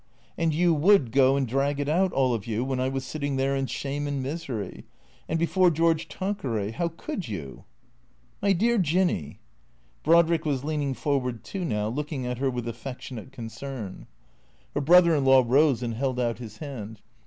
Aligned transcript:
"And 0.35 0.51
you 0.51 0.73
would 0.73 1.11
go 1.11 1.35
and 1.35 1.47
drag 1.47 1.79
it 1.79 1.87
out, 1.87 2.11
all 2.11 2.33
of 2.33 2.47
you, 2.47 2.63
when 2.63 2.79
I 2.79 2.89
was 2.89 3.05
sitting 3.05 3.35
there 3.35 3.55
in 3.55 3.67
shame 3.67 4.07
and 4.07 4.23
misery. 4.23 4.85
And 5.29 5.37
before 5.37 5.69
George 5.69 6.07
Tan 6.09 6.33
queray— 6.33 6.71
How 6.73 6.87
could 6.87 7.27
you?"" 7.27 7.65
My 8.41 8.51
dear 8.53 8.79
Jinny" 8.79 9.41
Brodrick 10.03 10.43
was 10.43 10.63
leaning 10.63 10.95
forward 10.95 11.43
too 11.43 11.63
now, 11.63 11.87
looking 11.87 12.25
at 12.25 12.39
her 12.39 12.49
with 12.49 12.67
affectionate 12.67 13.31
concern. 13.31 14.07
THECEEATORS 14.73 14.73
293 14.73 14.73
Her 14.73 14.81
brother 14.81 15.15
in 15.15 15.23
law 15.23 15.43
rose 15.45 15.83
and 15.83 15.93
held 15.93 16.19
out 16.19 16.39
his 16.39 16.57
hand. 16.57 16.99